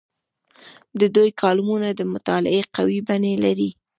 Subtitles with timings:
[0.99, 3.69] د دوی کالمونه د مطالعې قوي بڼې لري.